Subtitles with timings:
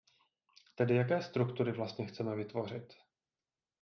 [0.75, 2.93] Tedy jaké struktury vlastně chceme vytvořit?